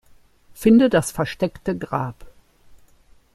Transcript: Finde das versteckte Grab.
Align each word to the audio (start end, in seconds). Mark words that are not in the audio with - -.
Finde 0.55 0.89
das 0.89 1.11
versteckte 1.11 1.77
Grab. 1.77 2.25